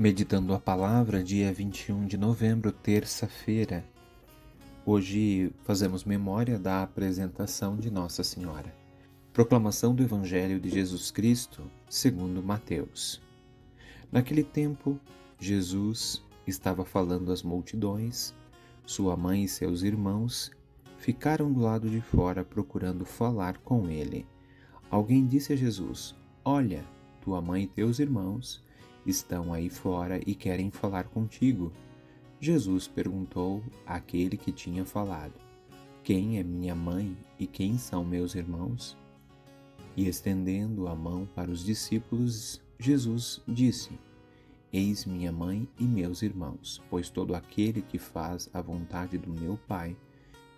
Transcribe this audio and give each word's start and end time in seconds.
Meditando 0.00 0.54
a 0.54 0.58
palavra, 0.58 1.22
dia 1.22 1.52
21 1.52 2.06
de 2.06 2.16
novembro, 2.16 2.72
terça-feira. 2.72 3.84
Hoje 4.86 5.52
fazemos 5.62 6.04
memória 6.04 6.58
da 6.58 6.82
apresentação 6.82 7.76
de 7.76 7.90
Nossa 7.90 8.24
Senhora. 8.24 8.74
Proclamação 9.30 9.94
do 9.94 10.02
Evangelho 10.02 10.58
de 10.58 10.70
Jesus 10.70 11.10
Cristo, 11.10 11.70
segundo 11.86 12.42
Mateus. 12.42 13.20
Naquele 14.10 14.42
tempo, 14.42 14.98
Jesus 15.38 16.24
estava 16.46 16.82
falando 16.82 17.30
às 17.30 17.42
multidões, 17.42 18.34
sua 18.86 19.18
mãe 19.18 19.44
e 19.44 19.48
seus 19.48 19.82
irmãos 19.82 20.50
ficaram 20.96 21.52
do 21.52 21.60
lado 21.60 21.90
de 21.90 22.00
fora 22.00 22.42
procurando 22.42 23.04
falar 23.04 23.58
com 23.58 23.86
ele. 23.90 24.26
Alguém 24.90 25.26
disse 25.26 25.52
a 25.52 25.56
Jesus: 25.56 26.14
Olha, 26.42 26.82
tua 27.20 27.42
mãe 27.42 27.64
e 27.64 27.68
teus 27.68 27.98
irmãos 27.98 28.64
estão 29.06 29.52
aí 29.52 29.68
fora 29.68 30.20
e 30.26 30.34
querem 30.34 30.70
falar 30.70 31.04
contigo. 31.04 31.72
Jesus 32.40 32.88
perguntou 32.88 33.62
àquele 33.86 34.36
que 34.36 34.52
tinha 34.52 34.84
falado: 34.84 35.34
Quem 36.02 36.38
é 36.38 36.42
minha 36.42 36.74
mãe 36.74 37.16
e 37.38 37.46
quem 37.46 37.78
são 37.78 38.04
meus 38.04 38.34
irmãos? 38.34 38.96
E 39.96 40.06
estendendo 40.06 40.88
a 40.88 40.94
mão 40.94 41.26
para 41.34 41.50
os 41.50 41.64
discípulos, 41.64 42.62
Jesus 42.78 43.42
disse: 43.46 43.90
Eis 44.72 45.04
minha 45.04 45.32
mãe 45.32 45.68
e 45.78 45.84
meus 45.84 46.22
irmãos, 46.22 46.82
pois 46.88 47.10
todo 47.10 47.34
aquele 47.34 47.82
que 47.82 47.98
faz 47.98 48.48
a 48.52 48.60
vontade 48.60 49.18
do 49.18 49.32
meu 49.32 49.58
Pai, 49.68 49.96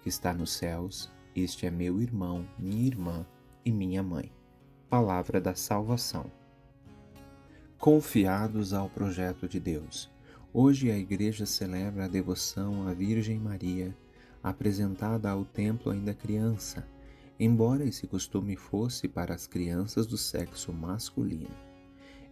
que 0.02 0.08
está 0.08 0.32
nos 0.32 0.52
céus, 0.52 1.10
este 1.34 1.66
é 1.66 1.70
meu 1.70 2.00
irmão, 2.00 2.46
minha 2.58 2.86
irmã 2.86 3.26
e 3.64 3.72
minha 3.72 4.02
mãe. 4.02 4.30
Palavra 4.88 5.40
da 5.40 5.54
salvação 5.54 6.30
confiados 7.82 8.72
ao 8.72 8.88
projeto 8.88 9.48
de 9.48 9.58
Deus. 9.58 10.08
Hoje 10.54 10.88
a 10.88 10.96
Igreja 10.96 11.44
celebra 11.44 12.04
a 12.04 12.08
devoção 12.08 12.86
à 12.86 12.94
Virgem 12.94 13.40
Maria, 13.40 13.92
apresentada 14.40 15.28
ao 15.28 15.44
templo 15.44 15.90
ainda 15.90 16.14
criança, 16.14 16.86
embora 17.40 17.84
esse 17.84 18.06
costume 18.06 18.54
fosse 18.54 19.08
para 19.08 19.34
as 19.34 19.48
crianças 19.48 20.06
do 20.06 20.16
sexo 20.16 20.72
masculino. 20.72 21.50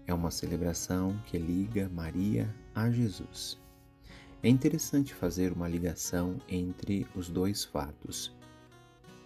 É 0.06 0.14
uma 0.14 0.30
celebração 0.30 1.20
que 1.26 1.36
liga 1.36 1.88
Maria 1.88 2.48
a 2.72 2.88
Jesus. 2.88 3.58
É 4.44 4.48
interessante 4.48 5.12
fazer 5.12 5.50
uma 5.50 5.66
ligação 5.66 6.40
entre 6.48 7.08
os 7.12 7.28
dois 7.28 7.64
fatos. 7.64 8.32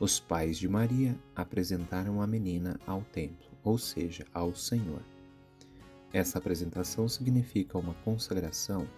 Os 0.01 0.19
pais 0.19 0.57
de 0.57 0.71
Maria 0.71 1.19
apresentaram 1.37 2.23
a 2.23 2.27
menina 2.27 2.81
ao 2.87 3.03
templo, 3.03 3.51
ou 3.63 3.77
seja, 3.77 4.25
ao 4.33 4.55
Senhor. 4.55 5.03
Essa 6.15 6.39
apresentação 6.39 7.09
significa 7.09 7.77
uma 7.77 7.93
consagração 8.05 8.89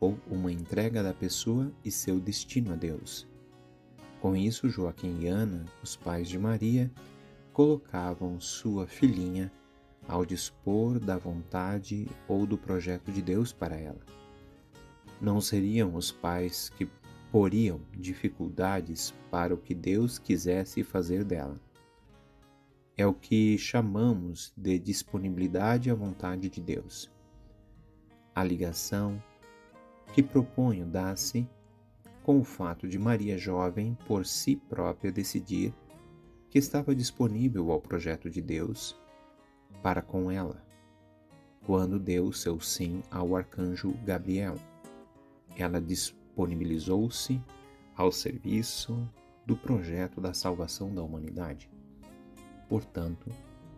ou 0.00 0.18
uma 0.26 0.50
entrega 0.50 1.02
da 1.02 1.12
pessoa 1.12 1.70
e 1.84 1.90
seu 1.90 2.18
destino 2.18 2.72
a 2.72 2.74
Deus. 2.74 3.28
Com 4.18 4.34
isso, 4.34 4.66
Joaquim 4.66 5.20
e 5.20 5.26
Ana, 5.26 5.66
os 5.82 5.94
pais 5.94 6.30
de 6.30 6.38
Maria, 6.38 6.90
colocavam 7.52 8.40
sua 8.40 8.86
filhinha 8.86 9.52
ao 10.08 10.24
dispor 10.24 10.98
da 10.98 11.18
vontade 11.18 12.08
ou 12.26 12.46
do 12.46 12.56
projeto 12.56 13.12
de 13.12 13.20
Deus 13.20 13.52
para 13.52 13.76
ela. 13.76 14.00
Não 15.20 15.38
seriam 15.38 15.94
os 15.94 16.10
pais 16.10 16.70
que 16.70 16.88
poriam 17.30 17.78
dificuldades 17.92 19.12
para 19.30 19.52
o 19.52 19.58
que 19.58 19.74
Deus 19.74 20.18
quisesse 20.18 20.82
fazer 20.82 21.24
dela 21.24 21.60
é 23.02 23.06
o 23.06 23.12
que 23.12 23.58
chamamos 23.58 24.52
de 24.56 24.78
disponibilidade 24.78 25.90
à 25.90 25.94
vontade 25.94 26.48
de 26.48 26.60
Deus. 26.60 27.10
A 28.32 28.44
ligação 28.44 29.20
que 30.14 30.22
proponho 30.22 30.86
dá-se 30.86 31.44
com 32.22 32.38
o 32.38 32.44
fato 32.44 32.86
de 32.86 33.00
Maria 33.00 33.36
jovem 33.36 33.98
por 34.06 34.24
si 34.24 34.54
própria 34.54 35.10
decidir 35.10 35.74
que 36.48 36.60
estava 36.60 36.94
disponível 36.94 37.72
ao 37.72 37.80
projeto 37.80 38.30
de 38.30 38.40
Deus 38.40 38.96
para 39.82 40.00
com 40.00 40.30
ela, 40.30 40.64
quando 41.66 41.98
deu 41.98 42.32
seu 42.32 42.60
sim 42.60 43.02
ao 43.10 43.34
arcanjo 43.34 43.94
Gabriel. 44.04 44.54
Ela 45.56 45.80
disponibilizou-se 45.80 47.42
ao 47.96 48.12
serviço 48.12 49.10
do 49.44 49.56
projeto 49.56 50.20
da 50.20 50.32
salvação 50.32 50.94
da 50.94 51.02
humanidade 51.02 51.68
portanto, 52.72 53.28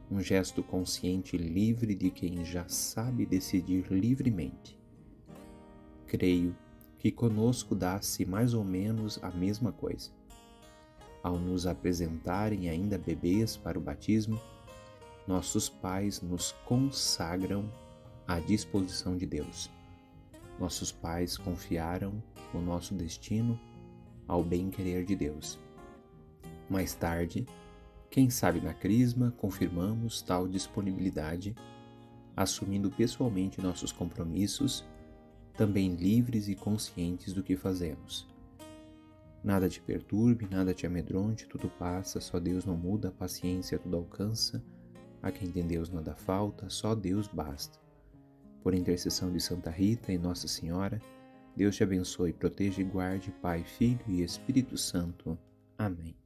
um 0.08 0.20
gesto 0.20 0.62
consciente 0.62 1.36
livre 1.36 1.96
de 1.96 2.12
quem 2.12 2.44
já 2.44 2.68
sabe 2.68 3.26
decidir 3.26 3.90
livremente. 3.90 4.78
Creio 6.06 6.56
que 6.96 7.10
conosco 7.10 7.74
dá-se 7.74 8.24
mais 8.24 8.54
ou 8.54 8.62
menos 8.62 9.18
a 9.20 9.32
mesma 9.32 9.72
coisa. 9.72 10.12
Ao 11.24 11.36
nos 11.36 11.66
apresentarem 11.66 12.68
ainda 12.68 12.96
bebês 12.96 13.56
para 13.56 13.76
o 13.76 13.82
batismo, 13.82 14.40
nossos 15.26 15.68
pais 15.68 16.22
nos 16.22 16.52
consagram 16.64 17.68
à 18.28 18.38
disposição 18.38 19.16
de 19.16 19.26
Deus. 19.26 19.68
Nossos 20.56 20.92
pais 20.92 21.36
confiaram 21.36 22.22
o 22.54 22.58
nosso 22.58 22.94
destino 22.94 23.58
ao 24.28 24.44
bem-querer 24.44 25.04
de 25.04 25.16
Deus. 25.16 25.58
Mais 26.70 26.94
tarde, 26.94 27.44
quem 28.14 28.30
sabe 28.30 28.60
na 28.60 28.72
Crisma 28.72 29.34
confirmamos 29.38 30.22
tal 30.22 30.46
disponibilidade, 30.46 31.52
assumindo 32.36 32.88
pessoalmente 32.88 33.60
nossos 33.60 33.90
compromissos, 33.90 34.84
também 35.54 35.96
livres 35.96 36.46
e 36.46 36.54
conscientes 36.54 37.32
do 37.32 37.42
que 37.42 37.56
fazemos. 37.56 38.24
Nada 39.42 39.68
te 39.68 39.80
perturbe, 39.80 40.46
nada 40.48 40.72
te 40.72 40.86
amedronte, 40.86 41.48
tudo 41.48 41.68
passa, 41.68 42.20
só 42.20 42.38
Deus 42.38 42.64
não 42.64 42.76
muda, 42.76 43.08
a 43.08 43.10
paciência 43.10 43.80
tudo 43.80 43.96
alcança, 43.96 44.62
a 45.20 45.32
quem 45.32 45.50
tem 45.50 45.66
Deus 45.66 45.90
nada 45.90 46.14
falta, 46.14 46.70
só 46.70 46.94
Deus 46.94 47.26
basta. 47.26 47.80
Por 48.62 48.74
intercessão 48.74 49.32
de 49.32 49.40
Santa 49.40 49.70
Rita 49.70 50.12
e 50.12 50.18
Nossa 50.18 50.46
Senhora, 50.46 51.02
Deus 51.56 51.74
te 51.74 51.82
abençoe, 51.82 52.32
proteja 52.32 52.80
e 52.80 52.84
guarde, 52.84 53.32
Pai, 53.42 53.64
Filho 53.64 54.04
e 54.06 54.22
Espírito 54.22 54.78
Santo. 54.78 55.36
Amém. 55.76 56.23